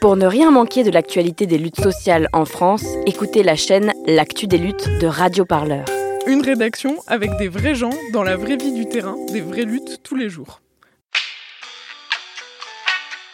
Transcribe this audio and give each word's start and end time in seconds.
Pour 0.00 0.16
ne 0.16 0.24
rien 0.26 0.50
manquer 0.50 0.82
de 0.82 0.90
l'actualité 0.90 1.46
des 1.46 1.58
luttes 1.58 1.82
sociales 1.82 2.30
en 2.32 2.46
France, 2.46 2.84
écoutez 3.04 3.42
la 3.42 3.54
chaîne 3.54 3.92
L'actu 4.06 4.46
des 4.46 4.56
luttes 4.56 4.88
de 4.98 5.06
Radio 5.06 5.44
Parleur. 5.44 5.84
Une 6.26 6.40
rédaction 6.40 6.96
avec 7.06 7.36
des 7.36 7.48
vrais 7.48 7.74
gens 7.74 7.92
dans 8.14 8.22
la 8.22 8.34
vraie 8.36 8.56
vie 8.56 8.72
du 8.72 8.88
terrain, 8.88 9.16
des 9.28 9.42
vraies 9.42 9.68
luttes 9.68 10.02
tous 10.02 10.16
les 10.16 10.30
jours. 10.30 10.62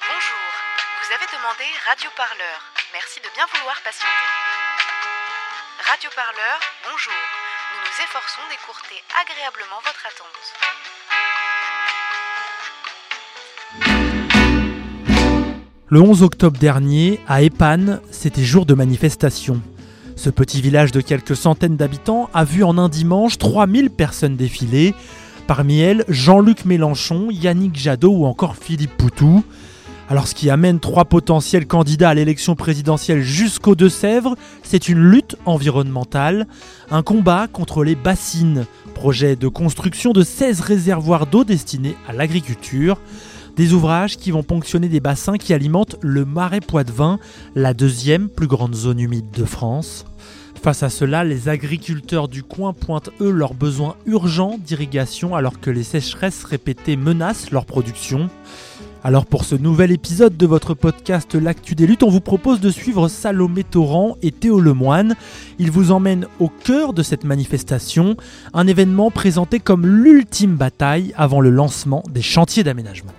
Bonjour, 0.02 0.42
vous 0.98 1.10
avez 1.14 1.26
demandé 1.38 1.70
Radio 1.86 2.10
Parleur. 2.16 2.58
Merci 2.92 3.20
de 3.20 3.30
bien 3.36 3.46
vouloir 3.54 3.80
patienter. 3.84 4.26
Radio 5.86 6.10
Parleur, 6.16 6.58
bonjour. 6.82 7.14
Nous 7.14 7.80
nous 7.86 7.96
efforçons 8.02 8.42
d'écourter 8.50 8.98
agréablement 9.14 9.78
votre 9.86 10.02
attente. 10.02 10.95
Le 15.88 16.00
11 16.00 16.24
octobre 16.24 16.58
dernier, 16.58 17.20
à 17.28 17.42
Épanne, 17.42 18.00
c'était 18.10 18.42
jour 18.42 18.66
de 18.66 18.74
manifestation. 18.74 19.60
Ce 20.16 20.30
petit 20.30 20.60
village 20.60 20.90
de 20.90 21.00
quelques 21.00 21.36
centaines 21.36 21.76
d'habitants 21.76 22.28
a 22.34 22.42
vu 22.42 22.64
en 22.64 22.76
un 22.76 22.88
dimanche 22.88 23.38
3000 23.38 23.90
personnes 23.90 24.34
défiler. 24.34 24.96
Parmi 25.46 25.78
elles, 25.78 26.04
Jean-Luc 26.08 26.64
Mélenchon, 26.64 27.28
Yannick 27.30 27.76
Jadot 27.76 28.10
ou 28.10 28.26
encore 28.26 28.56
Philippe 28.56 28.96
Poutou. 28.96 29.44
Alors 30.08 30.26
ce 30.26 30.34
qui 30.34 30.50
amène 30.50 30.80
trois 30.80 31.04
potentiels 31.04 31.68
candidats 31.68 32.08
à 32.08 32.14
l'élection 32.14 32.56
présidentielle 32.56 33.22
jusqu'aux 33.22 33.76
Deux-Sèvres, 33.76 34.34
c'est 34.64 34.88
une 34.88 34.98
lutte 34.98 35.36
environnementale, 35.44 36.48
un 36.90 37.04
combat 37.04 37.46
contre 37.46 37.84
les 37.84 37.94
bassines, 37.94 38.66
projet 38.94 39.36
de 39.36 39.46
construction 39.46 40.10
de 40.10 40.24
16 40.24 40.62
réservoirs 40.62 41.26
d'eau 41.26 41.44
destinés 41.44 41.94
à 42.08 42.12
l'agriculture. 42.12 42.98
Des 43.56 43.72
ouvrages 43.72 44.18
qui 44.18 44.32
vont 44.32 44.42
ponctionner 44.42 44.90
des 44.90 45.00
bassins 45.00 45.38
qui 45.38 45.54
alimentent 45.54 45.96
le 46.02 46.26
marais 46.26 46.60
Poitevin, 46.60 47.18
la 47.54 47.72
deuxième 47.72 48.28
plus 48.28 48.46
grande 48.46 48.74
zone 48.74 49.00
humide 49.00 49.30
de 49.30 49.46
France. 49.46 50.04
Face 50.62 50.82
à 50.82 50.90
cela, 50.90 51.24
les 51.24 51.48
agriculteurs 51.48 52.28
du 52.28 52.42
coin 52.42 52.74
pointent 52.74 53.08
eux 53.18 53.30
leurs 53.30 53.54
besoins 53.54 53.96
urgents 54.04 54.58
d'irrigation 54.62 55.34
alors 55.34 55.58
que 55.58 55.70
les 55.70 55.84
sécheresses 55.84 56.44
répétées 56.44 56.96
menacent 56.96 57.50
leur 57.50 57.64
production. 57.64 58.28
Alors 59.02 59.24
pour 59.24 59.44
ce 59.44 59.54
nouvel 59.54 59.90
épisode 59.90 60.36
de 60.36 60.46
votre 60.46 60.74
podcast 60.74 61.34
L'actu 61.34 61.74
des 61.74 61.86
luttes, 61.86 62.02
on 62.02 62.10
vous 62.10 62.20
propose 62.20 62.60
de 62.60 62.70
suivre 62.70 63.08
Salomé 63.08 63.64
Torrent 63.64 64.18
et 64.20 64.32
Théo 64.32 64.60
Lemoine. 64.60 65.14
Ils 65.58 65.70
vous 65.70 65.92
emmènent 65.92 66.26
au 66.40 66.48
cœur 66.48 66.92
de 66.92 67.02
cette 67.02 67.24
manifestation, 67.24 68.18
un 68.52 68.66
événement 68.66 69.10
présenté 69.10 69.60
comme 69.60 69.86
l'ultime 69.86 70.56
bataille 70.56 71.14
avant 71.16 71.40
le 71.40 71.48
lancement 71.48 72.02
des 72.10 72.22
chantiers 72.22 72.64
d'aménagement. 72.64 73.12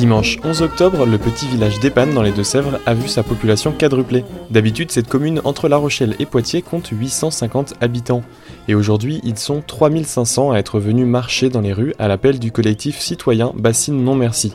Dimanche 0.00 0.38
11 0.42 0.62
octobre, 0.62 1.04
le 1.04 1.18
petit 1.18 1.46
village 1.46 1.78
d'Épanne 1.78 2.14
dans 2.14 2.22
les 2.22 2.32
Deux-Sèvres 2.32 2.80
a 2.86 2.94
vu 2.94 3.06
sa 3.06 3.22
population 3.22 3.70
quadrupler. 3.70 4.24
D'habitude, 4.48 4.90
cette 4.90 5.10
commune 5.10 5.42
entre 5.44 5.68
La 5.68 5.76
Rochelle 5.76 6.16
et 6.18 6.24
Poitiers 6.24 6.62
compte 6.62 6.88
850 6.90 7.74
habitants. 7.82 8.22
Et 8.66 8.74
aujourd'hui, 8.74 9.20
ils 9.24 9.38
sont 9.38 9.60
3500 9.60 10.52
à 10.52 10.56
être 10.56 10.80
venus 10.80 11.06
marcher 11.06 11.50
dans 11.50 11.60
les 11.60 11.74
rues 11.74 11.92
à 11.98 12.08
l'appel 12.08 12.38
du 12.38 12.50
collectif 12.50 12.98
citoyen 12.98 13.52
Bassine 13.54 14.02
Non 14.02 14.14
Merci. 14.14 14.54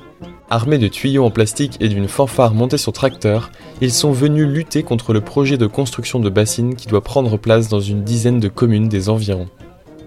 Armés 0.49 0.79
de 0.79 0.87
tuyaux 0.87 1.25
en 1.25 1.29
plastique 1.29 1.77
et 1.79 1.89
d'une 1.89 2.07
fanfare 2.07 2.55
montée 2.55 2.79
sur 2.79 2.91
tracteur, 2.91 3.51
ils 3.81 3.93
sont 3.93 4.13
venus 4.13 4.47
lutter 4.47 4.81
contre 4.81 5.13
le 5.13 5.21
projet 5.21 5.59
de 5.59 5.67
construction 5.67 6.19
de 6.19 6.31
bassines 6.31 6.75
qui 6.75 6.87
doit 6.87 7.03
prendre 7.03 7.37
place 7.37 7.69
dans 7.69 7.81
une 7.81 8.03
dizaine 8.03 8.39
de 8.39 8.47
communes 8.47 8.89
des 8.89 9.09
environs. 9.09 9.49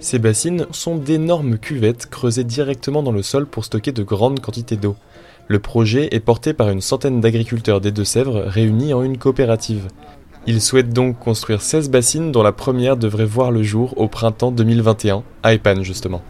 Ces 0.01 0.21
bassines 0.21 0.67
sont 0.71 0.97
d'énormes 0.97 1.59
cuvettes 1.59 2.07
creusées 2.07 2.45
directement 2.45 3.03
dans 3.03 3.11
le 3.11 3.23
sol 3.23 3.47
pour 3.47 3.65
stocker 3.65 3.91
de 3.91 4.05
grandes 4.05 4.41
quantités 4.41 4.77
d'eau. 4.77 4.95
Le 5.51 5.59
projet 5.59 6.09
est 6.13 6.21
porté 6.21 6.53
par 6.53 6.69
une 6.69 6.83
centaine 6.83 7.23
d'agriculteurs 7.23 7.81
des 7.81 7.91
Deux-Sèvres 7.91 8.43
réunis 8.47 8.93
en 8.93 9.03
une 9.03 9.17
coopérative. 9.17 9.89
Ils 10.47 10.61
souhaitent 10.61 10.93
donc 10.93 11.19
construire 11.19 11.63
16 11.63 11.89
bassines 11.89 12.33
dont 12.33 12.43
la 12.43 12.53
première 12.53 12.99
devrait 12.99 13.25
voir 13.25 13.51
le 13.51 13.63
jour 13.63 13.95
au 13.97 14.09
printemps 14.09 14.53
2021, 14.53 15.23
à 15.43 15.55
Epan 15.55 15.83
justement. 15.83 16.23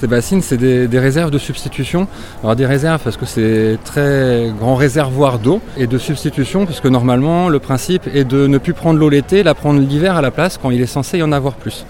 Ces 0.00 0.06
bassines, 0.06 0.42
c'est 0.42 0.56
des, 0.56 0.98
réserves 1.00 1.32
de 1.32 1.38
substitution. 1.38 2.06
Alors 2.44 2.54
des 2.54 2.66
réserves 2.66 3.00
parce 3.02 3.16
que 3.16 3.26
c'est 3.26 3.78
très 3.84 4.52
grand 4.56 4.76
réservoir 4.76 5.40
d'eau 5.40 5.60
et 5.76 5.88
de 5.88 5.98
substitution 5.98 6.66
parce 6.66 6.78
que 6.80 6.86
normalement 6.86 7.48
le 7.48 7.58
principe 7.58 8.06
est 8.14 8.22
de 8.22 8.46
ne 8.46 8.58
plus 8.58 8.74
prendre 8.74 9.00
l'eau 9.00 9.08
l'été, 9.08 9.42
la 9.42 9.54
prendre 9.54 9.80
l'hiver 9.80 10.14
à 10.14 10.22
la 10.22 10.30
place 10.30 10.56
quand 10.56 10.70
il 10.70 10.80
est 10.80 10.86
censé 10.86 11.18
y 11.18 11.22
en 11.24 11.32
avoir 11.32 11.54
plus. 11.54 11.84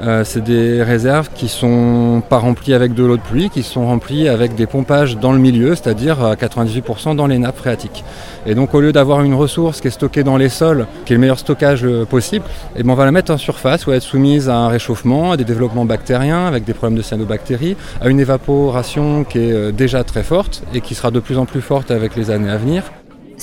Euh, 0.00 0.24
c'est 0.24 0.42
des 0.42 0.82
réserves 0.82 1.30
qui 1.34 1.48
sont 1.48 2.22
pas 2.28 2.38
remplies 2.38 2.74
avec 2.74 2.94
de 2.94 3.04
l'eau 3.04 3.16
de 3.16 3.22
pluie, 3.22 3.48
qui 3.48 3.62
sont 3.62 3.86
remplies 3.86 4.28
avec 4.28 4.54
des 4.54 4.66
pompages 4.66 5.16
dans 5.16 5.32
le 5.32 5.38
milieu, 5.38 5.74
c'est-à-dire 5.74 6.24
à 6.24 6.34
98% 6.34 7.14
dans 7.14 7.26
les 7.26 7.38
nappes 7.38 7.58
phréatiques. 7.58 8.04
Et 8.44 8.54
donc 8.54 8.74
au 8.74 8.80
lieu 8.80 8.92
d'avoir 8.92 9.22
une 9.22 9.34
ressource 9.34 9.80
qui 9.80 9.88
est 9.88 9.92
stockée 9.92 10.24
dans 10.24 10.36
les 10.36 10.48
sols, 10.48 10.86
qui 11.04 11.12
est 11.12 11.16
le 11.16 11.20
meilleur 11.20 11.38
stockage 11.38 11.86
possible, 12.10 12.44
et 12.76 12.82
ben 12.82 12.92
on 12.92 12.96
va 12.96 13.04
la 13.04 13.12
mettre 13.12 13.32
en 13.32 13.38
surface 13.38 13.86
où 13.86 13.90
elle 13.90 13.98
être 13.98 14.02
soumise 14.02 14.48
à 14.48 14.56
un 14.56 14.68
réchauffement, 14.68 15.32
à 15.32 15.36
des 15.36 15.44
développements 15.44 15.84
bactériens 15.84 16.46
avec 16.46 16.64
des 16.64 16.74
problèmes 16.74 16.98
de 16.98 17.02
cyanobactéries, 17.02 17.76
à 18.00 18.08
une 18.08 18.18
évaporation 18.18 19.24
qui 19.24 19.38
est 19.38 19.72
déjà 19.72 20.02
très 20.02 20.24
forte 20.24 20.64
et 20.74 20.80
qui 20.80 20.94
sera 20.94 21.12
de 21.12 21.20
plus 21.20 21.38
en 21.38 21.46
plus 21.46 21.60
forte 21.62 21.90
avec 21.90 22.16
les 22.16 22.30
années 22.30 22.50
à 22.50 22.56
venir. 22.56 22.82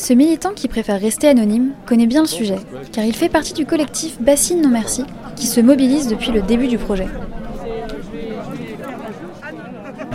Ce 0.02 0.14
militant 0.14 0.54
qui 0.56 0.68
préfère 0.68 1.00
rester 1.00 1.28
anonyme 1.28 1.74
connaît 1.86 2.08
bien 2.08 2.22
le 2.22 2.28
sujet, 2.28 2.58
car 2.92 3.06
il 3.06 3.16
fait 3.16 3.30
partie 3.30 3.54
du 3.54 3.68
collectif 3.68 4.20
Bassine 4.20 4.60
Non 4.60 4.70
Merci, 4.70 5.04
qui 5.36 5.46
se 5.46 5.62
mobilise 5.62 6.08
depuis 6.08 6.32
le 6.32 6.42
début 6.42 6.68
du 6.68 6.80
projet. 6.80 7.06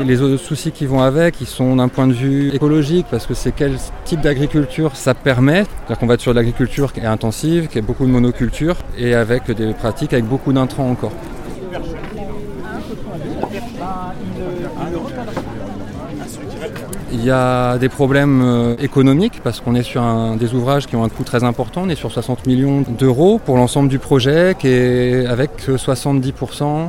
Les 0.04 0.22
autres 0.22 0.42
soucis 0.42 0.72
qui 0.72 0.86
vont 0.86 1.02
avec, 1.02 1.40
ils 1.40 1.46
sont 1.46 1.76
d'un 1.76 1.86
point 1.86 2.08
de 2.08 2.12
vue 2.12 2.52
écologique, 2.52 3.06
parce 3.12 3.26
que 3.26 3.34
c'est 3.34 3.52
quel 3.52 3.76
type 4.04 4.20
d'agriculture 4.22 4.96
ça 4.96 5.14
permet. 5.14 5.62
C'est-à-dire 5.62 5.98
qu'on 5.98 6.06
va 6.08 6.14
être 6.14 6.20
sur 6.20 6.32
de 6.32 6.36
l'agriculture 6.36 6.92
qui 6.92 6.98
est 6.98 7.06
intensive, 7.06 7.68
qui 7.68 7.78
a 7.78 7.82
beaucoup 7.82 8.06
de 8.06 8.10
monoculture, 8.10 8.78
et 8.98 9.14
avec 9.14 9.52
des 9.52 9.72
pratiques 9.72 10.12
avec 10.12 10.24
beaucoup 10.24 10.52
d'intrants 10.52 10.90
encore. 10.90 11.12
Y 17.26 17.30
a 17.30 17.78
des 17.78 17.88
problèmes 17.88 18.76
économiques 18.80 19.40
parce 19.42 19.60
qu'on 19.60 19.74
est 19.74 19.82
sur 19.82 20.02
des 20.38 20.54
ouvrages 20.54 20.86
qui 20.86 20.96
ont 20.96 21.04
un 21.04 21.08
coût 21.08 21.24
très 21.24 21.44
important. 21.44 21.82
On 21.84 21.88
est 21.88 21.96
sur 21.96 22.12
60 22.12 22.46
millions 22.46 22.82
d'euros 22.98 23.40
pour 23.44 23.56
l'ensemble 23.56 23.88
du 23.88 23.98
projet 23.98 24.54
qui 24.58 24.68
est 24.68 25.26
avec 25.26 25.50
70% 25.66 26.88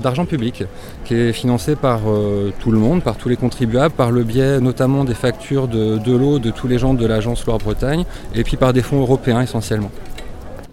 d'argent 0.00 0.24
public 0.24 0.64
qui 1.04 1.14
est 1.14 1.32
financé 1.32 1.76
par 1.76 2.00
euh, 2.06 2.52
tout 2.58 2.70
le 2.70 2.78
monde, 2.78 3.02
par 3.02 3.16
tous 3.16 3.28
les 3.28 3.36
contribuables, 3.36 3.94
par 3.94 4.10
le 4.10 4.24
biais 4.24 4.60
notamment 4.60 5.04
des 5.04 5.14
factures 5.14 5.68
de, 5.68 5.98
de 5.98 6.16
l'eau 6.16 6.38
de 6.38 6.50
tous 6.50 6.68
les 6.68 6.78
gens 6.78 6.94
de 6.94 7.06
l'agence 7.06 7.46
Loire-Bretagne 7.46 8.04
et 8.34 8.42
puis 8.42 8.56
par 8.56 8.72
des 8.72 8.82
fonds 8.82 9.00
européens 9.00 9.40
essentiellement. 9.40 9.90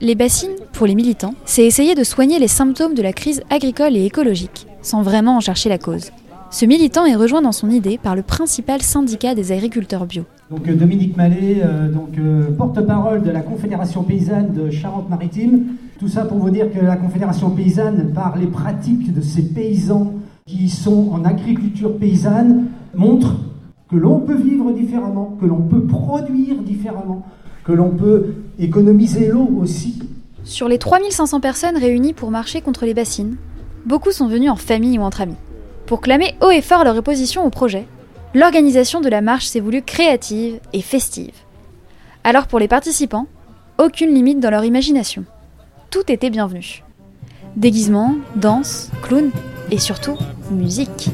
Les 0.02 0.16
bassines, 0.16 0.56
pour 0.74 0.88
les 0.88 0.96
militants, 0.96 1.36
c'est 1.46 1.66
essayer 1.66 1.96
de 1.96 2.04
soigner 2.04 2.40
les 2.40 2.48
symptômes 2.48 2.94
de 2.94 3.02
la 3.02 3.14
crise 3.14 3.42
agricole 3.50 3.96
et 3.96 4.06
écologique, 4.06 4.68
sans 4.82 5.02
vraiment 5.02 5.38
en 5.38 5.40
chercher 5.40 5.70
la 5.70 5.78
cause. 5.78 6.12
Ce 6.54 6.66
militant 6.68 7.08
est 7.08 7.16
rejoint 7.16 7.42
dans 7.42 7.52
son 7.52 7.72
idée 7.72 7.98
par 7.98 8.16
le 8.16 8.22
principal 8.22 8.84
syndicat 8.84 9.34
des 9.34 9.52
agriculteurs 9.52 10.06
bio. 10.06 10.22
Donc 10.52 10.70
Dominique 10.70 11.18
Mallet, 11.18 11.64
euh, 11.66 11.90
donc 11.90 12.16
euh, 12.20 12.52
porte-parole 12.56 13.24
de 13.24 13.32
la 13.32 13.42
Confédération 13.42 14.04
paysanne 14.04 14.54
de 14.54 14.70
Charente-Maritime. 14.70 15.64
Tout 15.98 16.08
ça 16.08 16.26
pour 16.26 16.38
vous 16.38 16.52
dire 16.52 16.72
que 16.72 16.80
la 16.80 16.96
Confédération 16.96 17.50
paysanne, 17.50 18.14
par 18.14 18.38
les 18.38 18.46
pratiques 18.46 19.12
de 19.12 19.20
ces 19.20 19.42
paysans 19.42 20.14
qui 20.46 20.70
sont 20.70 21.10
en 21.12 21.26
agriculture 21.26 21.98
paysanne, 21.98 22.66
montre 22.94 23.36
que 23.90 23.96
l'on 23.96 24.20
peut 24.20 24.38
vivre 24.38 24.72
différemment, 24.74 25.36
que 25.42 25.48
l'on 25.48 25.64
peut 25.64 25.86
produire 25.86 26.62
différemment, 26.62 27.26
que 27.64 27.72
l'on 27.72 27.90
peut 27.90 28.36
économiser 28.60 29.30
l'eau 29.30 29.50
aussi. 29.60 30.04
Sur 30.44 30.68
les 30.68 30.78
3500 30.78 31.40
personnes 31.40 31.78
réunies 31.78 32.14
pour 32.14 32.30
marcher 32.30 32.62
contre 32.62 32.86
les 32.86 32.94
bassines, 32.94 33.38
beaucoup 33.88 34.12
sont 34.12 34.28
venus 34.28 34.52
en 34.52 34.56
famille 34.56 35.00
ou 35.00 35.02
entre 35.02 35.22
amis. 35.22 35.38
Pour 35.86 36.02
clamer 36.02 36.36
haut 36.42 36.52
et 36.52 36.62
fort 36.62 36.84
leur 36.84 36.96
opposition 36.96 37.46
au 37.46 37.50
projet, 37.50 37.86
l'organisation 38.34 39.02
de 39.02 39.10
la 39.10 39.22
marche 39.22 39.46
s'est 39.46 39.60
voulue 39.60 39.82
créative 39.82 40.60
et 40.72 40.82
festive. 40.82 41.34
Alors 42.24 42.48
pour 42.48 42.60
les 42.60 42.68
participants, 42.70 43.28
aucune 43.78 44.14
limite 44.14 44.40
dans 44.40 44.50
leur 44.50 44.64
imagination. 44.64 45.26
Tout 45.90 46.10
était 46.12 46.30
bienvenu. 46.30 46.84
Déguisement, 47.56 48.16
danse, 48.36 48.90
clown 49.04 49.32
et 49.72 49.78
surtout 49.78 50.18
musique. 50.52 51.10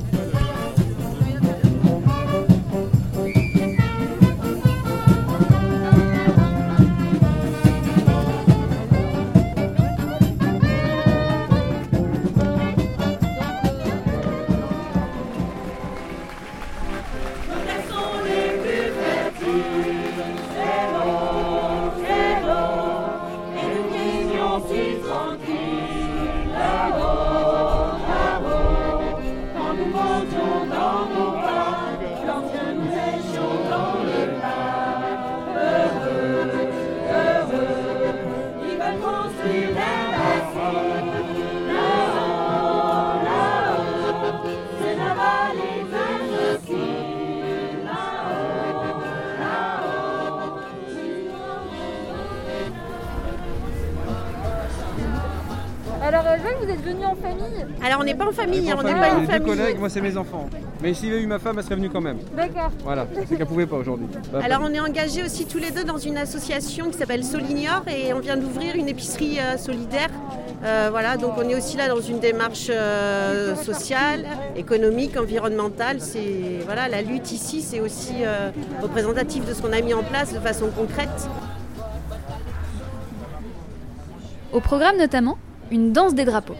Alors, 57.83 58.01
on 58.01 58.03
n'est 58.03 58.15
pas 58.15 58.27
en 58.27 58.31
famille, 58.31 58.71
on 58.73 58.83
n'est 58.83 58.89
famille. 58.91 58.93
pas 59.01 59.09
une 59.13 59.19
Deux 59.21 59.31
famille. 59.31 59.47
collègues, 59.57 59.79
moi 59.79 59.89
c'est 59.89 60.01
mes 60.01 60.17
enfants. 60.17 60.49
Mais 60.81 60.93
s'il 60.93 61.09
y 61.09 61.11
avait 61.13 61.21
eu 61.21 61.27
ma 61.27 61.39
femme, 61.39 61.55
elle 61.57 61.63
serait 61.63 61.75
venue 61.75 61.89
quand 61.89 62.01
même. 62.01 62.17
D'accord. 62.35 62.71
Voilà, 62.83 63.07
c'est 63.27 63.37
qu'elle 63.37 63.45
pouvait 63.45 63.65
pas 63.65 63.77
aujourd'hui. 63.77 64.07
Bah, 64.33 64.39
Alors, 64.43 64.61
on 64.63 64.73
est 64.73 64.79
engagés 64.79 65.23
aussi 65.23 65.45
tous 65.45 65.57
les 65.59 65.71
deux 65.71 65.83
dans 65.85 65.97
une 65.97 66.17
association 66.17 66.89
qui 66.89 66.97
s'appelle 66.97 67.23
Solignor 67.23 67.83
et 67.87 68.13
on 68.13 68.19
vient 68.19 68.37
d'ouvrir 68.37 68.75
une 68.75 68.87
épicerie 68.89 69.39
euh, 69.39 69.57
solidaire. 69.57 70.09
Euh, 70.63 70.89
voilà, 70.91 71.15
donc 71.17 71.33
on 71.37 71.47
est 71.47 71.55
aussi 71.55 71.77
là 71.77 71.87
dans 71.87 72.01
une 72.01 72.19
démarche 72.19 72.67
euh, 72.69 73.55
sociale, 73.55 74.25
économique, 74.57 75.17
environnementale. 75.17 76.01
C'est 76.01 76.59
voilà, 76.65 76.89
la 76.89 77.01
lutte 77.01 77.31
ici, 77.31 77.61
c'est 77.61 77.79
aussi 77.79 78.15
euh, 78.23 78.49
représentatif 78.81 79.45
de 79.47 79.53
ce 79.53 79.61
qu'on 79.61 79.71
a 79.71 79.81
mis 79.81 79.93
en 79.93 80.03
place 80.03 80.33
de 80.33 80.39
façon 80.39 80.67
concrète. 80.67 81.29
Au 84.51 84.59
programme 84.59 84.97
notamment, 84.97 85.37
une 85.71 85.93
danse 85.93 86.13
des 86.15 86.25
drapeaux. 86.25 86.55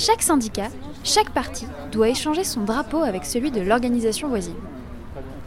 Chaque 0.00 0.22
syndicat, 0.22 0.68
chaque 1.02 1.30
parti 1.30 1.66
doit 1.90 2.08
échanger 2.08 2.44
son 2.44 2.60
drapeau 2.60 3.02
avec 3.02 3.24
celui 3.24 3.50
de 3.50 3.60
l'organisation 3.60 4.28
voisine. 4.28 4.54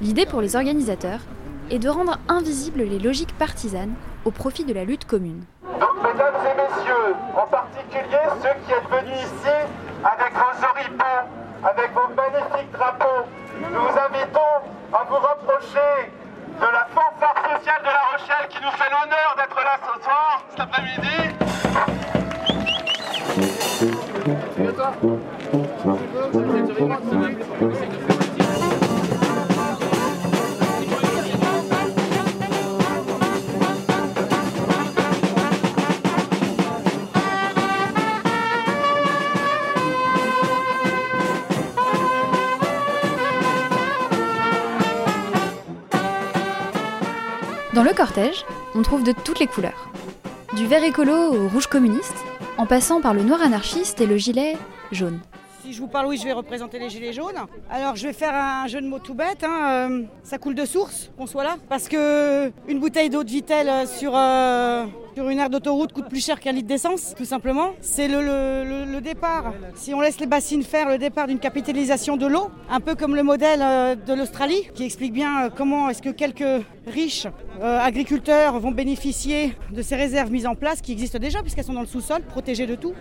L'idée 0.01 0.25
pour 0.25 0.42
les 0.42 0.57
organisateurs 0.57 1.21
est 1.69 1.80
de 1.80 1.88
rendre 1.88 2.19
invisibles 2.27 2.83
les 2.83 3.00
logiques 3.00 3.33
partisanes 3.38 3.94
au 4.25 4.31
profit 4.31 4.65
de 4.65 4.74
la 4.74 4.83
lutte 4.83 5.06
commune. 5.06 5.45
Donc, 5.63 5.95
mesdames 6.03 6.36
et 6.44 6.53
messieurs, 6.53 7.15
en 7.33 7.48
particulier 7.48 8.27
ceux 8.44 8.56
qui 8.65 8.74
êtes 8.74 8.89
venus 8.92 9.19
ici 9.19 9.56
avec 10.03 10.33
vos 10.33 10.65
oripeaux, 10.68 11.24
avec 11.63 11.94
vos 11.94 12.09
magnifiques 12.13 12.74
drapeaux, 12.74 13.24
nous 13.56 13.69
vous 13.69 13.98
invitons 13.98 14.59
à 14.92 15.06
vous 15.07 15.15
rapprocher 15.15 16.12
de 16.59 16.68
la 16.74 16.89
fanfare 16.94 17.39
sociale 17.56 17.81
de 17.83 17.88
La 17.88 18.03
Rochelle 18.12 18.48
qui 18.50 18.59
nous 18.62 18.71
fait 18.71 18.92
l'honneur 18.92 19.33
d'être 19.38 19.63
là 19.63 19.80
ce 19.80 19.95
soir, 20.03 20.44
cet 20.50 20.59
après-midi. 20.59 21.31
Dans 47.74 47.83
le 47.83 47.94
cortège, 47.94 48.45
on 48.75 48.83
trouve 48.83 49.03
de 49.03 49.13
toutes 49.13 49.39
les 49.39 49.47
couleurs. 49.47 49.89
Du 50.56 50.67
vert 50.67 50.83
écolo 50.83 51.33
au 51.33 51.47
rouge 51.47 51.65
communiste, 51.65 52.13
en 52.57 52.65
passant 52.65 53.01
par 53.01 53.13
le 53.13 53.24
noir 53.24 53.42
anarchiste 53.42 54.01
et 54.01 54.06
le 54.06 54.18
gilet 54.18 54.57
jaune. 54.92 55.19
Si 55.63 55.74
je 55.74 55.80
vous 55.81 55.88
parle, 55.88 56.08
oui, 56.08 56.18
je 56.18 56.24
vais 56.24 56.31
représenter 56.34 56.80
les 56.80 56.90
Gilets 56.90 57.13
jaunes. 57.13 57.36
Alors, 57.69 57.96
je 57.96 58.08
vais 58.08 58.13
faire 58.13 58.34
un 58.34 58.66
jeu 58.68 58.81
de 58.81 58.88
mots 58.88 58.98
tout 59.00 59.13
bête. 59.13 59.44
hein, 59.44 59.90
euh, 59.92 60.04
ça 60.24 60.38
coule 60.40 60.56
de 60.56 60.66
source 60.66 61.12
qu'on 61.18 61.28
soit 61.28 61.44
là. 61.44 61.58
Parce 61.69 61.88
que 61.88 62.52
une 62.68 62.80
bouteille 62.80 63.10
d'eau 63.12 63.24
de 63.24 63.30
Vitel 63.30 63.69
euh, 63.69 63.86
sur, 63.86 64.13
euh, 64.16 64.86
sur 65.13 65.30
une 65.30 65.38
aire 65.38 65.50
d'autoroute 65.52 65.94
coûte 65.94 66.10
plus 66.10 66.25
cher 66.25 66.40
qu'un 66.40 66.52
litre 66.54 66.68
d'essence, 66.68 67.13
tout 67.16 67.25
simplement. 67.25 67.69
C'est 67.80 68.08
le, 68.08 68.22
le- 68.22 68.86
le- 68.92 69.02
départ. 69.02 69.54
Si 69.75 69.94
on 69.96 70.00
laisse 70.02 70.19
les 70.19 70.25
bassines 70.28 70.62
faire 70.63 70.88
le 70.88 70.98
départ 71.00 71.25
d'une 71.28 71.40
capitalisation 71.40 72.18
de 72.18 72.28
l'eau, 72.28 72.50
un 72.69 72.80
peu 72.80 72.94
comme 72.96 73.16
le 73.16 73.24
modèle 73.24 73.60
de 74.06 74.13
l'Australie, 74.13 74.68
qui 74.75 74.84
explique 74.84 75.12
bien 75.13 75.50
comment 75.56 75.90
est-ce 75.90 76.02
que 76.04 76.10
quelques 76.10 76.63
riches 76.86 77.25
agriculteurs 77.62 78.60
vont 78.60 78.69
bénéficier 78.72 79.56
de 79.72 79.81
ces 79.81 79.96
réserves 79.96 80.31
mises 80.31 80.46
en 80.46 80.54
place, 80.56 80.81
qui 80.81 80.92
existent 80.92 81.18
déjà 81.19 81.42
puisqu'elles 81.42 81.66
sont 81.66 81.74
dans 81.74 81.81
le 81.81 81.88
sous-sol, 81.88 82.22
protégées 82.22 82.68
de 82.68 82.75
tout. 82.75 82.94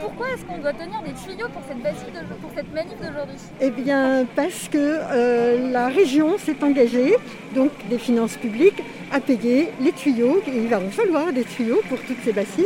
Pourquoi 0.00 0.26
est-ce 0.30 0.44
qu'on 0.44 0.58
doit 0.58 0.72
tenir 0.72 1.00
des 1.02 1.12
tuyaux 1.12 1.48
pour 1.52 1.62
cette, 1.68 1.82
bassine 1.82 2.12
de- 2.14 2.34
pour 2.40 2.50
cette 2.54 2.72
manif 2.72 2.94
d'aujourd'hui? 2.96 3.36
Eh 3.60 3.70
bien, 3.70 4.26
parce 4.34 4.68
que 4.68 4.78
euh, 4.78 5.70
la 5.70 5.88
région 5.88 6.38
s'est 6.38 6.56
engagée, 6.62 7.16
donc 7.54 7.70
des 7.88 7.98
finances 7.98 8.36
publiques, 8.36 8.82
à 9.12 9.20
payer 9.20 9.70
les 9.80 9.92
tuyaux. 9.92 10.40
Et 10.46 10.56
il 10.56 10.68
va 10.68 10.78
en 10.80 10.90
falloir 10.90 11.32
des 11.32 11.44
tuyaux 11.44 11.80
pour 11.88 11.98
toutes 12.02 12.16
ces 12.24 12.32
bassines. 12.32 12.64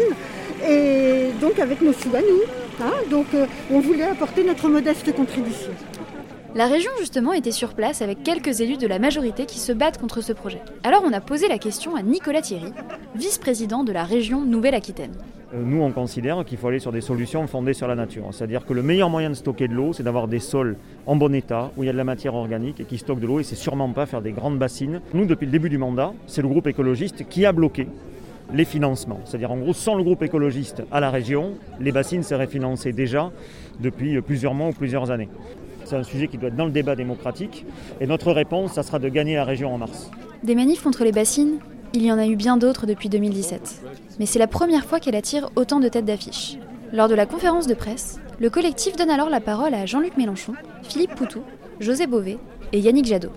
Et 0.69 1.31
donc, 1.41 1.59
avec 1.59 1.83
nos 1.83 1.93
sous 1.93 2.15
à 2.15 2.21
nous. 2.21 2.85
hein. 2.85 2.93
donc, 3.11 3.27
euh, 3.35 3.47
on 3.71 3.81
voulait 3.81 4.05
apporter 4.05 4.45
notre 4.45 4.69
modeste 4.69 5.13
contribution. 5.15 5.71
La 6.55 6.67
région 6.67 6.93
justement 7.01 7.33
était 7.33 7.51
sur 7.51 7.75
place 7.75 8.01
avec 8.01 8.23
quelques 8.23 8.61
élus 8.61 8.77
de 8.77 8.87
la 8.87 9.01
majorité 9.01 9.45
qui 9.45 9.59
se 9.59 9.73
battent 9.73 9.99
contre 9.99 10.21
ce 10.21 10.33
projet. 10.33 10.63
Alors 10.85 11.03
on 11.05 11.13
a 11.13 11.21
posé 11.21 11.49
la 11.49 11.59
question 11.59 11.97
à 11.97 12.03
Nicolas 12.03 12.43
Thierry, 12.43 12.73
vice-président 13.17 13.83
de 13.83 13.91
la 13.91 14.05
région 14.05 14.43
Nouvelle-Aquitaine. 14.43 15.15
Euh, 15.55 15.63
Nous, 15.65 15.81
on 15.81 15.93
considère 15.93 16.45
qu'il 16.45 16.59
faut 16.59 16.69
aller 16.69 16.79
sur 16.79 16.93
des 16.93 17.01
solutions 17.01 17.47
fondées 17.47 17.75
sur 17.75 17.87
la 17.87 17.95
nature. 17.95 18.25
C'est-à-dire 18.33 18.67
que 18.67 18.73
le 18.73 18.83
meilleur 18.83 19.11
moyen 19.11 19.31
de 19.31 19.35
stocker 19.35 19.69
de 19.69 19.75
l'eau, 19.75 19.93
c'est 19.93 20.03
d'avoir 20.03 20.29
des 20.29 20.39
sols 20.39 20.77
en 21.07 21.17
bon 21.17 21.33
état, 21.35 21.71
où 21.77 21.83
il 21.83 21.87
y 21.87 21.89
a 21.89 21.93
de 21.93 21.99
la 21.99 22.05
matière 22.05 22.35
organique 22.35 22.81
et 22.81 22.85
qui 22.85 22.99
stockent 22.99 23.21
de 23.21 23.27
l'eau, 23.27 23.41
et 23.41 23.45
c'est 23.45 23.55
sûrement 23.55 23.89
pas 23.91 24.07
faire 24.07 24.23
des 24.23 24.33
grandes 24.33 24.59
bassines. 24.59 25.01
Nous, 25.13 25.27
depuis 25.27 25.47
le 25.47 25.53
début 25.53 25.69
du 25.69 25.79
mandat, 25.79 26.13
c'est 26.27 26.43
le 26.43 26.49
groupe 26.49 26.67
écologiste 26.67 27.29
qui 27.29 27.47
a 27.47 27.53
bloqué 27.53 27.87
les 28.53 28.65
financements. 28.65 29.21
C'est-à-dire, 29.25 29.53
en 29.53 29.57
gros, 29.57 29.73
sans 29.73 29.95
le 29.95 30.03
groupe 30.03 30.23
écologiste 30.23 30.83
à 30.91 31.01
la 31.01 31.11
région, 31.11 31.53
les 31.81 31.93
bassines 31.93 32.23
seraient 32.23 32.47
financées 32.47 32.93
déjà 32.93 33.31
depuis 33.81 34.17
euh, 34.17 34.23
plusieurs 34.23 34.55
mois 34.55 34.69
ou 34.69 34.73
plusieurs 34.73 35.11
années. 35.11 35.29
C'est 35.85 35.97
un 35.97 36.03
sujet 36.03 36.29
qui 36.29 36.39
doit 36.39 36.49
être 36.49 36.57
dans 36.57 36.65
le 36.65 36.71
débat 36.71 36.97
démocratique, 36.97 37.65
et 38.01 38.07
notre 38.07 38.33
réponse, 38.33 38.73
ça 38.73 38.83
sera 38.83 38.99
de 38.99 39.09
gagner 39.09 39.37
la 39.37 39.45
région 39.45 39.73
en 39.73 39.79
mars. 39.79 40.11
Des 40.43 40.55
manifs 40.55 40.83
contre 40.83 41.05
les 41.05 41.13
bassines, 41.13 41.59
il 41.95 42.05
y 42.05 42.11
en 42.11 42.19
a 42.19 42.27
eu 42.27 42.35
bien 42.35 42.57
d'autres 42.57 42.87
depuis 42.87 43.09
2017. 43.09 43.83
Mais 44.19 44.27
c'est 44.27 44.41
la 44.41 44.49
première 44.49 44.85
fois 44.85 44.99
qu'elle 44.99 45.15
attire 45.15 45.51
autant 45.55 45.79
de 45.79 45.89
têtes 45.89 46.05
d'affiche. 46.05 46.59
Lors 46.93 47.09
de 47.09 47.15
la 47.15 47.25
conférence 47.25 47.69
de 47.69 47.75
presse, 47.75 48.21
le 48.41 48.51
collectif 48.51 48.97
donne 48.97 49.11
alors 49.11 49.31
la 49.31 49.41
parole 49.41 49.75
à 49.75 49.87
Jean-Luc 49.87 50.17
Mélenchon, 50.17 50.55
Philippe 50.83 51.15
Poutou, 51.15 51.43
José 51.79 52.09
Bové 52.09 52.39
et 52.73 52.81
Yannick 52.81 53.07
Jadot. 53.07 53.31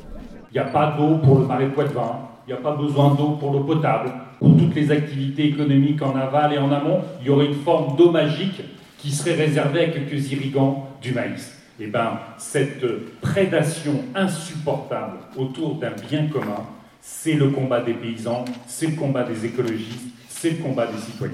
Il 0.52 0.56
n'y 0.56 0.60
a 0.60 0.72
pas 0.72 0.96
d'eau 0.98 1.20
pour 1.20 1.40
le 1.40 1.46
marais 1.46 1.66
de 1.66 1.70
Poitevin, 1.70 2.18
il 2.48 2.54
n'y 2.54 2.60
a 2.60 2.62
pas 2.62 2.76
besoin 2.76 3.14
d'eau 3.14 3.38
pour 3.40 3.52
l'eau 3.52 3.64
potable. 3.64 4.12
Pour 4.40 4.58
toutes 4.58 4.74
les 4.74 4.92
activités 4.92 5.46
économiques 5.48 6.02
en 6.02 6.16
aval 6.16 6.54
et 6.54 6.58
en 6.58 6.72
amont, 6.72 7.02
il 7.22 7.28
y 7.28 7.30
aurait 7.30 7.46
une 7.46 7.56
forme 7.56 7.96
d'eau 7.96 8.10
magique 8.10 8.62
qui 8.98 9.12
serait 9.12 9.36
réservée 9.36 9.82
à 9.82 9.90
quelques 9.90 10.32
irrigants 10.32 10.90
du 11.00 11.14
maïs. 11.14 11.54
Et 11.80 11.88
bien, 11.88 12.20
cette 12.38 12.86
prédation 13.22 13.94
insupportable 14.16 15.18
autour 15.38 15.76
d'un 15.76 15.92
bien 16.10 16.28
commun, 16.28 16.66
c'est 17.10 17.34
le 17.34 17.50
combat 17.50 17.82
des 17.82 17.94
paysans, 17.94 18.44
c'est 18.68 18.88
le 18.88 18.96
combat 18.96 19.24
des 19.24 19.46
écologistes, 19.46 20.08
c'est 20.30 20.50
le 20.50 20.58
combat 20.58 20.88
des 20.88 21.00
citoyens. 21.00 21.34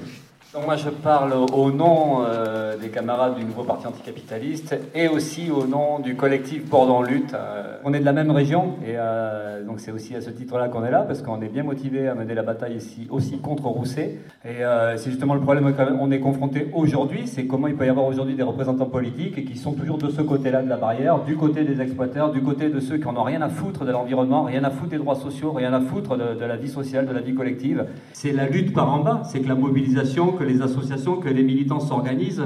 Donc 0.54 0.66
moi 0.66 0.76
je 0.76 0.88
parle 0.88 1.32
au 1.32 1.72
nom 1.72 2.22
euh, 2.22 2.76
des 2.76 2.88
camarades 2.88 3.34
du 3.34 3.44
nouveau 3.44 3.64
parti 3.64 3.88
anticapitaliste 3.88 4.76
et 4.94 5.08
aussi 5.08 5.50
au 5.50 5.66
nom 5.66 5.98
du 5.98 6.14
collectif 6.14 6.70
Bordon 6.70 7.02
Lutte. 7.02 7.34
Euh, 7.34 7.78
on 7.82 7.92
est 7.92 7.98
de 7.98 8.04
la 8.04 8.12
même 8.12 8.30
région 8.30 8.76
et 8.86 8.94
euh, 8.94 9.64
donc 9.64 9.80
c'est 9.80 9.90
aussi 9.90 10.14
à 10.14 10.20
ce 10.20 10.30
titre-là 10.30 10.68
qu'on 10.68 10.84
est 10.84 10.92
là 10.92 11.00
parce 11.00 11.22
qu'on 11.22 11.42
est 11.42 11.48
bien 11.48 11.64
motivé 11.64 12.06
à 12.06 12.14
mener 12.14 12.34
la 12.34 12.44
bataille 12.44 12.76
ici 12.76 13.08
aussi 13.10 13.38
contre 13.38 13.64
Rousset. 13.64 14.20
Et 14.44 14.62
c'est 14.96 15.10
justement 15.10 15.34
le 15.34 15.40
problème 15.40 15.66
auquel 15.66 15.88
on 15.98 16.12
est 16.12 16.20
confronté 16.20 16.68
aujourd'hui, 16.72 17.26
c'est 17.26 17.46
comment 17.46 17.66
il 17.66 17.74
peut 17.74 17.86
y 17.86 17.88
avoir 17.88 18.06
aujourd'hui 18.06 18.36
des 18.36 18.42
représentants 18.44 18.86
politiques 18.86 19.44
qui 19.44 19.56
sont 19.56 19.72
toujours 19.72 19.98
de 19.98 20.10
ce 20.10 20.22
côté-là 20.22 20.62
de 20.62 20.68
la 20.68 20.76
barrière, 20.76 21.24
du 21.24 21.36
côté 21.36 21.64
des 21.64 21.80
exploiteurs, 21.80 22.30
du 22.30 22.42
côté 22.42 22.68
de 22.68 22.78
ceux 22.78 22.98
qui 22.98 23.06
en 23.06 23.16
ont 23.16 23.24
rien 23.24 23.42
à 23.42 23.48
foutre 23.48 23.84
de 23.84 23.90
l'environnement, 23.90 24.44
rien 24.44 24.62
à 24.62 24.70
foutre 24.70 24.90
des 24.90 24.98
droits 24.98 25.16
sociaux, 25.16 25.50
rien 25.50 25.72
à 25.72 25.80
foutre 25.80 26.16
de, 26.16 26.38
de 26.38 26.44
la 26.44 26.56
vie 26.56 26.68
sociale, 26.68 27.06
de 27.06 27.12
la 27.12 27.22
vie 27.22 27.34
collective. 27.34 27.86
C'est 28.12 28.32
la 28.32 28.46
lutte 28.46 28.72
par 28.72 28.92
en 28.92 29.00
bas, 29.00 29.22
c'est 29.24 29.40
que 29.40 29.48
la 29.48 29.54
mobilisation, 29.54 30.32
que 30.32 30.43
les 30.44 30.62
associations, 30.62 31.16
que 31.16 31.28
les 31.28 31.42
militants 31.42 31.80
s'organisent, 31.80 32.42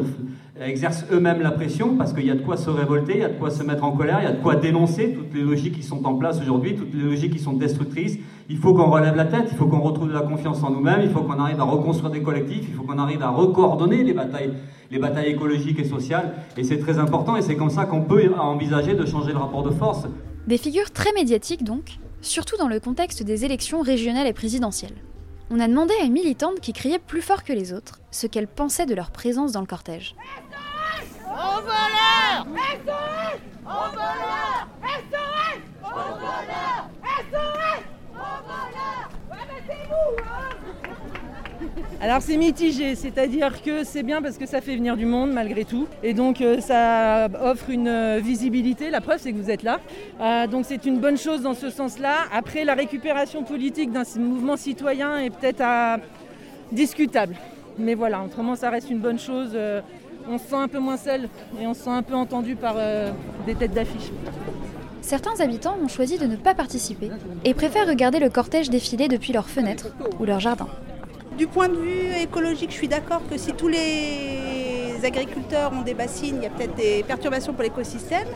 exercent 0.60 1.04
eux-mêmes 1.12 1.40
la 1.40 1.52
pression 1.52 1.96
parce 1.96 2.12
qu'il 2.12 2.26
y 2.26 2.30
a 2.30 2.34
de 2.34 2.42
quoi 2.42 2.56
se 2.56 2.70
révolter, 2.70 3.12
il 3.14 3.20
y 3.20 3.24
a 3.24 3.28
de 3.28 3.38
quoi 3.38 3.50
se 3.50 3.62
mettre 3.62 3.84
en 3.84 3.92
colère, 3.92 4.18
il 4.20 4.24
y 4.24 4.28
a 4.28 4.32
de 4.32 4.42
quoi 4.42 4.56
dénoncer 4.56 5.12
toutes 5.12 5.32
les 5.34 5.42
logiques 5.42 5.74
qui 5.74 5.82
sont 5.82 6.04
en 6.04 6.14
place 6.14 6.40
aujourd'hui, 6.40 6.74
toutes 6.74 6.94
les 6.94 7.02
logiques 7.02 7.32
qui 7.32 7.38
sont 7.38 7.52
destructrices. 7.52 8.18
Il 8.48 8.56
faut 8.56 8.72
qu'on 8.74 8.90
relève 8.90 9.14
la 9.14 9.26
tête, 9.26 9.48
il 9.50 9.56
faut 9.56 9.66
qu'on 9.66 9.80
retrouve 9.80 10.08
de 10.08 10.14
la 10.14 10.22
confiance 10.22 10.62
en 10.62 10.70
nous-mêmes, 10.70 11.00
il 11.02 11.10
faut 11.10 11.20
qu'on 11.20 11.38
arrive 11.38 11.60
à 11.60 11.64
reconstruire 11.64 12.10
des 12.10 12.22
collectifs, 12.22 12.64
il 12.68 12.74
faut 12.74 12.82
qu'on 12.82 12.98
arrive 12.98 13.22
à 13.22 13.28
recoordonner 13.28 14.02
les 14.02 14.14
batailles, 14.14 14.52
les 14.90 14.98
batailles 14.98 15.28
écologiques 15.28 15.78
et 15.78 15.84
sociales. 15.84 16.34
Et 16.56 16.64
c'est 16.64 16.78
très 16.78 16.98
important 16.98 17.36
et 17.36 17.42
c'est 17.42 17.56
comme 17.56 17.70
ça 17.70 17.84
qu'on 17.84 18.02
peut 18.02 18.30
envisager 18.38 18.94
de 18.94 19.04
changer 19.04 19.32
le 19.32 19.38
rapport 19.38 19.62
de 19.62 19.70
force. 19.70 20.06
Des 20.46 20.58
figures 20.58 20.90
très 20.90 21.12
médiatiques 21.12 21.62
donc, 21.62 21.98
surtout 22.22 22.56
dans 22.56 22.68
le 22.68 22.80
contexte 22.80 23.22
des 23.22 23.44
élections 23.44 23.80
régionales 23.82 24.26
et 24.26 24.32
présidentielles. 24.32 24.94
On 25.50 25.60
a 25.60 25.68
demandé 25.68 25.94
à 26.00 26.04
une 26.04 26.12
militante 26.12 26.60
qui 26.60 26.74
criait 26.74 26.98
plus 26.98 27.22
fort 27.22 27.42
que 27.42 27.54
les 27.54 27.72
autres 27.72 28.00
ce 28.10 28.26
qu'elle 28.26 28.48
pensait 28.48 28.84
de 28.84 28.94
leur 28.94 29.10
présence 29.10 29.52
dans 29.52 29.60
le 29.60 29.66
cortège 29.66 30.14
SOS 30.50 31.20
Au 31.24 31.60
voleur 31.62 32.46
SOS 32.84 33.40
Au 33.64 33.90
voleur 33.94 34.68
SOS 34.84 35.60
Au 35.82 35.86
voleur 38.46 39.08
Ouais 39.30 39.46
mais 39.48 39.62
c'est 39.66 39.88
nous 39.88 40.12
hein 40.22 41.87
Alors 42.00 42.22
c'est 42.22 42.36
mitigé, 42.36 42.94
c'est-à-dire 42.94 43.60
que 43.60 43.82
c'est 43.82 44.04
bien 44.04 44.22
parce 44.22 44.38
que 44.38 44.46
ça 44.46 44.60
fait 44.60 44.76
venir 44.76 44.96
du 44.96 45.04
monde 45.04 45.32
malgré 45.32 45.64
tout. 45.64 45.88
Et 46.04 46.14
donc 46.14 46.40
euh, 46.40 46.60
ça 46.60 47.28
offre 47.42 47.70
une 47.70 47.88
euh, 47.88 48.20
visibilité, 48.22 48.88
la 48.90 49.00
preuve 49.00 49.18
c'est 49.18 49.32
que 49.32 49.36
vous 49.36 49.50
êtes 49.50 49.64
là. 49.64 49.80
Euh, 50.20 50.46
donc 50.46 50.64
c'est 50.64 50.86
une 50.86 51.00
bonne 51.00 51.18
chose 51.18 51.42
dans 51.42 51.54
ce 51.54 51.70
sens-là. 51.70 52.18
Après 52.32 52.64
la 52.64 52.74
récupération 52.74 53.42
politique 53.42 53.90
d'un 53.90 54.04
mouvement 54.16 54.56
citoyen 54.56 55.18
est 55.18 55.30
peut-être 55.30 56.00
discutable. 56.70 57.34
Mais 57.78 57.94
voilà, 57.94 58.22
autrement 58.22 58.54
ça 58.54 58.70
reste 58.70 58.90
une 58.90 59.00
bonne 59.00 59.18
chose. 59.18 59.58
On 60.30 60.38
se 60.38 60.44
sent 60.44 60.56
un 60.56 60.68
peu 60.68 60.78
moins 60.78 60.98
seul 60.98 61.28
et 61.60 61.66
on 61.66 61.74
se 61.74 61.82
sent 61.82 61.90
un 61.90 62.02
peu 62.02 62.14
entendu 62.14 62.54
par 62.54 62.76
des 63.44 63.56
têtes 63.56 63.74
d'affiche. 63.74 64.10
Certains 65.00 65.40
habitants 65.40 65.76
ont 65.82 65.88
choisi 65.88 66.16
de 66.16 66.26
ne 66.26 66.36
pas 66.36 66.54
participer 66.54 67.10
et 67.44 67.54
préfèrent 67.54 67.88
regarder 67.88 68.20
le 68.20 68.30
cortège 68.30 68.70
défiler 68.70 69.08
depuis 69.08 69.32
leurs 69.32 69.48
fenêtres 69.48 69.88
ou 70.20 70.24
leur 70.24 70.38
jardin. 70.38 70.68
Du 71.38 71.46
point 71.46 71.68
de 71.68 71.76
vue 71.76 72.20
écologique, 72.20 72.70
je 72.72 72.74
suis 72.74 72.88
d'accord 72.88 73.22
que 73.30 73.38
si 73.38 73.52
tous 73.52 73.68
les 73.68 74.98
agriculteurs 75.04 75.72
ont 75.72 75.82
des 75.82 75.94
bassines, 75.94 76.38
il 76.38 76.42
y 76.42 76.46
a 76.46 76.50
peut-être 76.50 76.74
des 76.74 77.04
perturbations 77.04 77.52
pour 77.52 77.62
l'écosystème. 77.62 78.26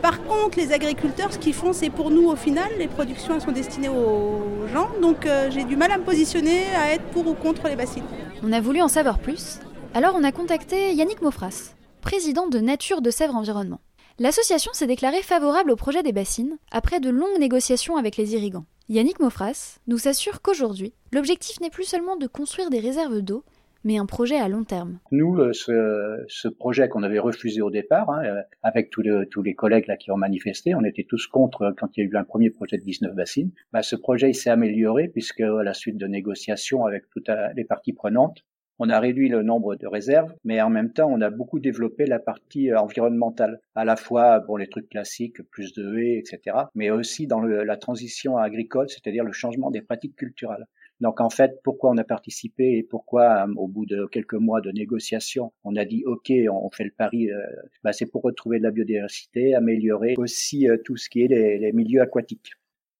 Par 0.00 0.24
contre, 0.24 0.56
les 0.56 0.72
agriculteurs, 0.72 1.34
ce 1.34 1.38
qu'ils 1.38 1.52
font, 1.52 1.74
c'est 1.74 1.90
pour 1.90 2.10
nous 2.10 2.30
au 2.30 2.34
final. 2.34 2.70
Les 2.78 2.88
productions 2.88 3.38
sont 3.40 3.52
destinées 3.52 3.90
aux 3.90 4.66
gens. 4.72 4.88
Donc 5.02 5.26
euh, 5.26 5.50
j'ai 5.50 5.64
du 5.64 5.76
mal 5.76 5.92
à 5.92 5.98
me 5.98 6.04
positionner 6.04 6.62
à 6.74 6.94
être 6.94 7.04
pour 7.10 7.26
ou 7.26 7.34
contre 7.34 7.68
les 7.68 7.76
bassines. 7.76 8.04
On 8.42 8.50
a 8.50 8.60
voulu 8.62 8.80
en 8.80 8.88
savoir 8.88 9.18
plus, 9.18 9.58
alors 9.92 10.14
on 10.16 10.24
a 10.24 10.32
contacté 10.32 10.94
Yannick 10.94 11.20
Mofras, 11.20 11.74
président 12.00 12.46
de 12.46 12.58
Nature 12.58 13.02
de 13.02 13.10
Sèvres 13.10 13.36
Environnement. 13.36 13.80
L'association 14.18 14.72
s'est 14.72 14.86
déclarée 14.86 15.20
favorable 15.20 15.72
au 15.72 15.76
projet 15.76 16.02
des 16.02 16.12
bassines 16.12 16.56
après 16.72 17.00
de 17.00 17.10
longues 17.10 17.38
négociations 17.38 17.98
avec 17.98 18.16
les 18.16 18.32
irrigants. 18.32 18.64
Yannick 18.88 19.18
Mofras 19.18 19.80
nous 19.88 20.06
assure 20.06 20.42
qu'aujourd'hui, 20.42 20.92
l'objectif 21.12 21.58
n'est 21.60 21.70
plus 21.70 21.82
seulement 21.82 22.16
de 22.16 22.28
construire 22.28 22.70
des 22.70 22.78
réserves 22.78 23.20
d'eau, 23.20 23.42
mais 23.82 23.98
un 23.98 24.06
projet 24.06 24.36
à 24.36 24.48
long 24.48 24.62
terme. 24.62 25.00
Nous, 25.10 25.40
euh, 25.40 25.52
ce, 25.52 26.46
projet 26.46 26.88
qu'on 26.88 27.02
avait 27.02 27.18
refusé 27.18 27.60
au 27.62 27.70
départ, 27.70 28.08
hein, 28.10 28.24
euh, 28.24 28.42
avec 28.62 28.90
tous, 28.90 29.02
le, 29.02 29.26
tous 29.26 29.42
les 29.42 29.54
collègues 29.54 29.88
là 29.88 29.96
qui 29.96 30.12
ont 30.12 30.16
manifesté, 30.16 30.76
on 30.76 30.84
était 30.84 31.02
tous 31.02 31.26
contre 31.26 31.62
euh, 31.62 31.72
quand 31.76 31.96
il 31.96 32.04
y 32.04 32.06
a 32.06 32.08
eu 32.08 32.16
un 32.16 32.22
premier 32.22 32.50
projet 32.50 32.78
de 32.78 32.84
19 32.84 33.12
bassines. 33.16 33.50
Bah, 33.72 33.82
ce 33.82 33.96
projet 33.96 34.32
s'est 34.32 34.50
amélioré 34.50 35.08
puisque 35.08 35.40
à 35.40 35.64
la 35.64 35.74
suite 35.74 35.96
de 35.96 36.06
négociations 36.06 36.84
avec 36.84 37.10
toutes 37.10 37.30
les 37.56 37.64
parties 37.64 37.92
prenantes, 37.92 38.44
on 38.78 38.90
a 38.90 39.00
réduit 39.00 39.28
le 39.28 39.42
nombre 39.42 39.76
de 39.76 39.86
réserves, 39.86 40.32
mais 40.44 40.60
en 40.60 40.70
même 40.70 40.92
temps, 40.92 41.10
on 41.10 41.20
a 41.20 41.30
beaucoup 41.30 41.60
développé 41.60 42.06
la 42.06 42.18
partie 42.18 42.74
environnementale, 42.74 43.60
à 43.74 43.84
la 43.84 43.96
fois 43.96 44.40
pour 44.40 44.58
les 44.58 44.68
trucs 44.68 44.88
classiques, 44.88 45.42
plus 45.50 45.72
de 45.72 45.96
haies, 45.98 46.18
etc., 46.18 46.56
mais 46.74 46.90
aussi 46.90 47.26
dans 47.26 47.40
la 47.40 47.76
transition 47.76 48.36
agricole, 48.36 48.88
c'est-à-dire 48.88 49.24
le 49.24 49.32
changement 49.32 49.70
des 49.70 49.82
pratiques 49.82 50.16
culturelles. 50.16 50.66
Donc 51.00 51.20
en 51.20 51.28
fait, 51.28 51.60
pourquoi 51.62 51.90
on 51.90 51.98
a 51.98 52.04
participé 52.04 52.78
et 52.78 52.82
pourquoi 52.82 53.46
au 53.56 53.68
bout 53.68 53.84
de 53.84 54.06
quelques 54.06 54.34
mois 54.34 54.60
de 54.62 54.70
négociations, 54.70 55.52
on 55.64 55.76
a 55.76 55.84
dit 55.84 56.04
OK, 56.06 56.32
on 56.50 56.70
fait 56.70 56.84
le 56.84 56.90
pari, 56.90 57.30
euh, 57.30 57.42
bah, 57.84 57.92
c'est 57.92 58.06
pour 58.06 58.22
retrouver 58.22 58.58
de 58.58 58.62
la 58.62 58.70
biodiversité, 58.70 59.54
améliorer 59.54 60.14
aussi 60.16 60.68
euh, 60.68 60.78
tout 60.82 60.96
ce 60.96 61.10
qui 61.10 61.22
est 61.22 61.28
les 61.28 61.72
milieux 61.72 62.00
aquatiques. 62.00 62.52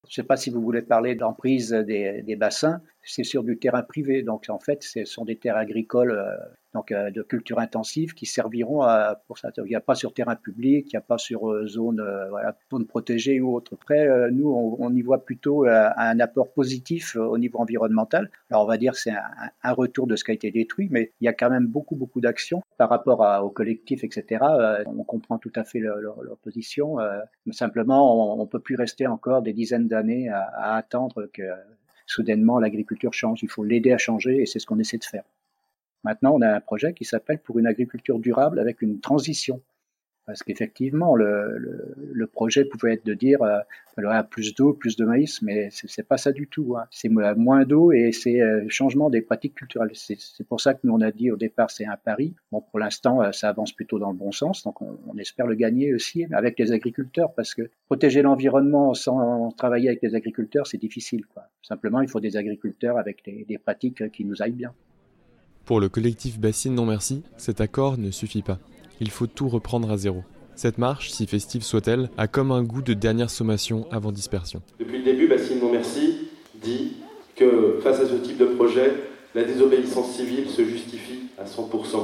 Je 0.09 0.21
ne 0.21 0.25
sais 0.25 0.27
pas 0.27 0.37
si 0.37 0.51
vous 0.51 0.61
voulez 0.61 0.83
parler 0.83 1.15
d'emprise 1.15 1.71
des, 1.71 2.23
des, 2.23 2.37
bassins. 2.37 2.81
C'est 3.03 3.25
sur 3.25 3.43
du 3.43 3.59
terrain 3.59 3.83
privé, 3.83 4.23
donc 4.23 4.47
en 4.49 4.59
fait, 4.59 4.83
ce 4.83 5.05
sont 5.05 5.25
des 5.25 5.37
terres 5.37 5.57
agricoles 5.57 6.13
euh, 6.13 6.37
donc 6.77 6.93
euh, 6.93 7.11
de 7.11 7.23
culture 7.23 7.59
intensive 7.59 8.13
qui 8.13 8.27
serviront 8.27 8.83
à, 8.83 9.19
pour 9.27 9.39
ça. 9.39 9.51
Il 9.57 9.65
n'y 9.65 9.75
a 9.75 9.81
pas 9.81 9.95
sur 9.95 10.13
terrain 10.13 10.37
public, 10.37 10.87
il 10.89 10.95
n'y 10.95 10.99
a 10.99 11.01
pas 11.01 11.17
sur 11.17 11.51
euh, 11.51 11.67
zone, 11.67 12.01
euh, 12.01 12.53
zone 12.71 12.87
protégée 12.87 13.41
ou 13.41 13.55
autre. 13.55 13.73
Après, 13.75 14.31
nous, 14.31 14.51
on, 14.79 14.95
y 14.95 15.01
voit 15.01 15.25
plutôt 15.25 15.67
un 15.67 16.21
apport 16.21 16.53
positif 16.53 17.17
au 17.17 17.39
niveau 17.39 17.59
environnemental. 17.59 18.31
Alors, 18.51 18.65
on 18.65 18.67
va 18.67 18.77
dire 18.77 18.93
que 18.93 18.99
c'est 18.99 19.15
un, 19.63 19.73
retour 19.73 20.07
de 20.07 20.17
ce 20.17 20.25
qui 20.25 20.31
a 20.31 20.35
été 20.35 20.51
détruit, 20.51 20.89
mais 20.91 21.13
il 21.21 21.25
y 21.25 21.29
a 21.29 21.33
quand 21.33 21.51
même 21.51 21.67
beaucoup, 21.67 21.97
beaucoup 21.97 22.21
d'actions 22.21 22.63
par 22.79 22.89
rapport 22.89 23.25
à, 23.25 23.45
au 23.45 23.51
collectif, 23.51 24.05
etc. 24.05 24.45
on 24.87 25.05
comprend 25.05 25.39
tout 25.39 25.53
à 25.55 25.65
fait 25.65 25.81
leur, 25.81 26.37
position. 26.43 26.99
simplement, 27.53 28.35
on 28.35 28.45
ne 28.45 28.49
peut 28.49 28.61
plus 28.61 28.77
rester 28.77 29.07
encore 29.07 29.43
des 29.43 29.53
dizaines 29.53 29.89
d'années 29.89 30.29
à 30.29 30.77
attendre 30.77 31.29
que 31.33 31.43
soudainement 32.07 32.59
l'agriculture 32.59 33.13
change. 33.13 33.43
Il 33.43 33.51
faut 33.51 33.65
l'aider 33.65 33.93
à 33.93 33.99
changer 33.99 34.43
et 34.43 34.47
c'est 34.47 34.59
ce 34.59 34.67
qu'on 34.67 34.79
essaie 34.79 34.99
de 34.99 35.05
faire. 35.05 35.25
Maintenant, 36.07 36.37
on 36.37 36.41
a 36.41 36.55
un 36.55 36.61
projet 36.61 36.95
qui 36.95 37.05
s'appelle 37.05 37.41
pour 37.41 37.59
une 37.59 37.67
agriculture 37.67 38.21
durable 38.21 38.61
avec 38.61 38.81
une 38.81 39.01
transition. 39.01 39.61
Parce 40.25 40.45
qu'effectivement, 40.45 41.17
le, 41.17 42.27
projet 42.33 42.65
pouvait 42.65 42.95
être 42.95 43.05
de 43.05 43.15
dire 43.15 43.43
euh, 43.43 43.59
voilà, 43.97 44.23
plus 44.23 44.55
d'eau, 44.55 44.73
plus 44.73 44.95
de 44.95 45.05
maïs, 45.05 45.43
mais 45.43 45.69
c'est 45.73 46.07
pas 46.07 46.17
ça 46.17 46.31
du 46.31 46.47
tout. 46.47 46.77
Hein. 46.77 46.85
C'est 46.93 47.09
moins 47.09 47.65
d'eau 47.65 47.91
et 47.91 48.13
c'est 48.13 48.41
euh, 48.41 48.65
changement 48.69 49.11
des 49.11 49.21
pratiques 49.21 49.55
culturelles. 49.55 49.91
C'est 49.95 50.47
pour 50.49 50.61
ça 50.61 50.75
que 50.75 50.81
nous 50.85 50.93
on 50.93 51.01
a 51.01 51.11
dit 51.11 51.33
au 51.33 51.37
départ 51.37 51.73
c'est 51.73 51.87
un 51.87 51.97
pari. 51.97 52.35
Bon, 52.53 52.61
pour 52.61 52.79
l'instant, 52.79 53.21
euh, 53.21 53.33
ça 53.33 53.49
avance 53.49 53.73
plutôt 53.73 53.99
dans 53.99 54.13
le 54.13 54.17
bon 54.17 54.31
sens, 54.31 54.63
donc 54.63 54.81
on, 54.81 55.19
espère 55.19 55.49
le 55.49 55.57
gagner 55.57 55.93
aussi 55.93 56.25
avec 56.33 56.57
les 56.61 56.71
agriculteurs, 56.71 57.33
parce 57.35 57.53
que 57.53 57.69
protéger 57.87 58.23
l'environnement 58.23 58.95
sans 58.95 59.51
travailler 59.53 59.89
avec 59.89 60.03
les 60.03 60.15
agriculteurs, 60.15 60.69
c'est 60.69 60.79
difficile. 60.79 61.25
Simplement, 61.63 62.01
il 62.01 62.09
faut 62.09 62.21
des 62.21 62.37
agriculteurs 62.37 62.97
avec 62.97 63.25
des 63.25 63.59
pratiques 63.59 64.11
qui 64.13 64.25
nous 64.25 64.41
aillent 64.41 64.53
bien. 64.53 64.73
Pour 65.67 65.81
le 65.81 65.89
collectif 65.89 66.39
Bassine 66.39 66.75
Non 66.75 66.87
Merci, 66.87 67.23
cet 67.37 67.61
accord 67.61 67.99
ne 67.99 68.11
suffit 68.11 68.43
pas 68.43 68.59
il 69.01 69.11
faut 69.11 69.27
tout 69.27 69.49
reprendre 69.49 69.91
à 69.91 69.97
zéro. 69.97 70.23
Cette 70.55 70.79
marche, 70.79 71.11
si 71.11 71.27
festive 71.27 71.63
soit-elle, 71.63 72.09
a 72.17 72.29
comme 72.29 72.51
un 72.51 72.63
goût 72.63 72.83
de 72.83 72.95
dernière 72.95 73.31
sommation 73.31 73.87
avant 73.91 74.11
dispersion. 74.11 74.63
Depuis 74.79 74.99
le 74.99 75.05
début, 75.05 75.29
Bassine 75.29 75.61
Non 75.61 75.71
Merci 75.71 76.29
dit 76.55 76.97
que 77.35 77.79
face 77.83 78.01
à 78.01 78.07
ce 78.07 78.15
type 78.15 78.39
de 78.39 78.47
projet, 78.47 78.91
la 79.35 79.45
désobéissance 79.45 80.13
civile 80.13 80.49
se 80.49 80.65
justifie 80.65 81.25
à 81.39 81.45
100%. 81.45 81.97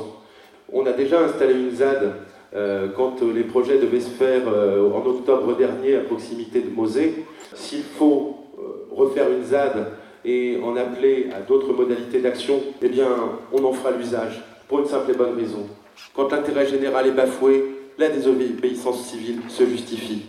On 0.73 0.85
a 0.85 0.93
déjà 0.93 1.25
installé 1.25 1.55
une 1.55 1.71
ZAD 1.71 2.15
euh, 2.55 2.89
quand 2.95 3.23
les 3.23 3.45
projets 3.45 3.79
devaient 3.79 4.01
se 4.01 4.11
faire 4.11 4.43
euh, 4.47 4.91
en 4.93 5.07
octobre 5.07 5.57
dernier 5.57 5.97
à 5.97 6.01
proximité 6.01 6.61
de 6.61 6.69
Mosée. 6.69 7.25
S'il 7.55 7.83
faut 7.83 8.37
euh, 8.59 8.87
refaire 8.95 9.31
une 9.31 9.45
ZAD 9.45 9.93
et 10.25 10.59
en 10.63 10.77
appeler 10.77 11.29
à 11.35 11.41
d'autres 11.41 11.73
modalités 11.73 12.21
d'action, 12.21 12.61
eh 12.81 12.89
bien, 12.89 13.09
on 13.53 13.65
en 13.65 13.73
fera 13.73 13.91
l'usage 13.91 14.43
pour 14.69 14.81
une 14.81 14.87
simple 14.87 15.11
et 15.11 15.15
bonne 15.15 15.37
raison 15.37 15.67
quand 16.15 16.31
l'intérêt 16.31 16.67
général 16.67 17.07
est 17.07 17.13
bafoué, 17.13 17.65
la 17.99 18.09
désobéissance 18.09 19.07
civile 19.07 19.41
se 19.49 19.65
justifie. 19.67 20.23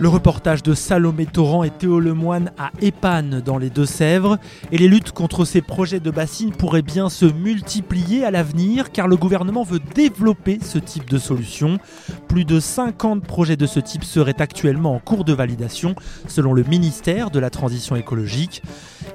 Le 0.00 0.08
reportage 0.08 0.62
de 0.62 0.72
Salomé 0.72 1.26
Torrent 1.26 1.62
et 1.62 1.68
Théo 1.68 2.00
Lemoine 2.00 2.52
à 2.56 2.70
Épanne 2.80 3.42
dans 3.44 3.58
les 3.58 3.68
Deux-Sèvres. 3.68 4.38
Et 4.72 4.78
les 4.78 4.88
luttes 4.88 5.12
contre 5.12 5.44
ces 5.44 5.60
projets 5.60 6.00
de 6.00 6.10
bassines 6.10 6.52
pourraient 6.52 6.80
bien 6.80 7.10
se 7.10 7.26
multiplier 7.26 8.24
à 8.24 8.30
l'avenir 8.30 8.92
car 8.92 9.08
le 9.08 9.18
gouvernement 9.18 9.62
veut 9.62 9.78
développer 9.94 10.58
ce 10.62 10.78
type 10.78 11.10
de 11.10 11.18
solution. 11.18 11.76
Plus 12.28 12.46
de 12.46 12.60
50 12.60 13.22
projets 13.24 13.58
de 13.58 13.66
ce 13.66 13.78
type 13.78 14.02
seraient 14.02 14.40
actuellement 14.40 14.94
en 14.94 15.00
cours 15.00 15.26
de 15.26 15.34
validation 15.34 15.94
selon 16.28 16.54
le 16.54 16.62
ministère 16.62 17.30
de 17.30 17.38
la 17.38 17.50
Transition 17.50 17.94
écologique. 17.94 18.62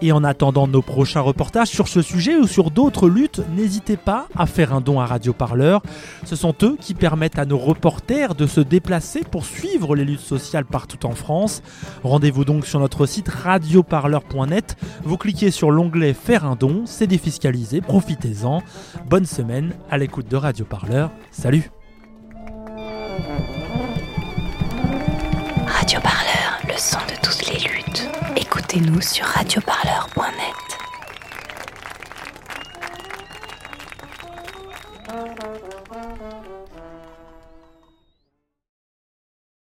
Et 0.03 0.11
en 0.11 0.23
attendant 0.23 0.67
nos 0.67 0.83
prochains 0.83 1.21
reportages 1.21 1.69
sur 1.69 1.87
ce 1.87 2.03
sujet 2.03 2.35
ou 2.35 2.45
sur 2.45 2.69
d'autres 2.69 3.09
luttes, 3.09 3.41
n'hésitez 3.55 3.97
pas 3.97 4.27
à 4.35 4.45
faire 4.45 4.71
un 4.71 4.81
don 4.81 4.99
à 4.99 5.07
Radio 5.07 5.33
Parleur. 5.33 5.81
Ce 6.25 6.35
sont 6.35 6.53
eux 6.61 6.77
qui 6.79 6.93
permettent 6.93 7.39
à 7.39 7.45
nos 7.45 7.57
reporters 7.57 8.35
de 8.35 8.45
se 8.45 8.61
déplacer 8.61 9.21
pour 9.21 9.45
suivre 9.45 9.95
les 9.95 10.05
luttes 10.05 10.19
sociales 10.19 10.65
partout 10.75 11.05
en 11.05 11.15
France. 11.15 11.63
Rendez-vous 12.03 12.43
donc 12.43 12.65
sur 12.65 12.81
notre 12.81 13.05
site 13.05 13.29
radioparleur.net. 13.29 14.75
Vous 15.05 15.15
cliquez 15.15 15.49
sur 15.49 15.71
l'onglet 15.71 16.13
Faire 16.13 16.43
un 16.43 16.57
don, 16.57 16.83
c'est 16.85 17.07
défiscalisé, 17.07 17.79
profitez-en. 17.79 18.61
Bonne 19.09 19.25
semaine 19.25 19.71
à 19.89 19.97
l'écoute 19.97 20.27
de 20.27 20.35
Radio 20.35 20.65
Parleur. 20.65 21.11
Salut 21.31 21.71
Radio 25.65 26.01
Parleur, 26.01 26.59
le 26.67 26.77
son 26.77 26.99
de 27.07 27.15
toutes 27.23 27.47
les 27.47 27.69
luttes. 27.69 28.09
Écoutez-nous 28.35 28.99
sur 28.99 29.25
radioparleur.net. 29.25 30.44